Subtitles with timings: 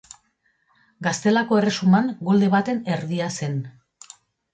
[1.07, 3.61] Gaztelako Erresuman golde baten erdia zen.